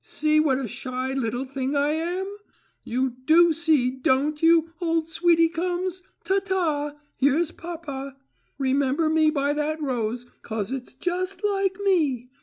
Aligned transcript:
See 0.03 0.39
what 0.39 0.57
a 0.57 0.67
shy 0.67 1.13
little 1.13 1.45
thing 1.45 1.75
I 1.75 1.91
am? 1.91 2.25
You 2.83 3.17
do 3.25 3.53
see, 3.53 3.91
don't 3.91 4.41
you, 4.41 4.73
old 4.81 5.05
sweeticums? 5.07 6.01
Ta, 6.23 6.39
ta, 6.39 6.95
here's 7.17 7.51
papa. 7.51 8.15
Remember 8.57 9.09
me 9.11 9.29
by 9.29 9.53
that 9.53 9.79
rose, 9.79 10.25
'cause 10.41 10.71
it's 10.71 10.95
just 10.95 11.43
like 11.43 11.77
me. 11.83 12.31